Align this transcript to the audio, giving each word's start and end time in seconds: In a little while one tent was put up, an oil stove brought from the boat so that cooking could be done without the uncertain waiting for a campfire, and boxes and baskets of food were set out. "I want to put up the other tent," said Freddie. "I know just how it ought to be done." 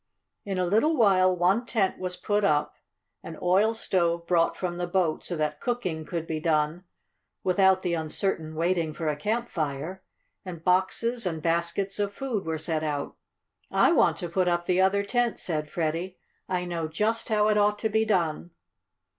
In 0.45 0.57
a 0.57 0.65
little 0.65 0.97
while 0.97 1.35
one 1.37 1.63
tent 1.63 1.99
was 1.99 2.15
put 2.17 2.43
up, 2.43 2.73
an 3.21 3.37
oil 3.39 3.75
stove 3.75 4.25
brought 4.25 4.57
from 4.57 4.77
the 4.77 4.87
boat 4.87 5.23
so 5.23 5.35
that 5.35 5.61
cooking 5.61 6.05
could 6.05 6.25
be 6.25 6.39
done 6.39 6.85
without 7.43 7.83
the 7.83 7.93
uncertain 7.93 8.55
waiting 8.55 8.95
for 8.95 9.07
a 9.07 9.15
campfire, 9.15 10.01
and 10.43 10.63
boxes 10.63 11.27
and 11.27 11.39
baskets 11.39 11.99
of 11.99 12.11
food 12.15 12.47
were 12.47 12.57
set 12.57 12.81
out. 12.83 13.15
"I 13.69 13.91
want 13.91 14.17
to 14.17 14.27
put 14.29 14.47
up 14.47 14.65
the 14.65 14.81
other 14.81 15.03
tent," 15.03 15.37
said 15.39 15.69
Freddie. 15.69 16.17
"I 16.49 16.65
know 16.65 16.87
just 16.87 17.29
how 17.29 17.47
it 17.49 17.57
ought 17.59 17.77
to 17.77 17.89
be 17.89 18.03
done." 18.03 18.49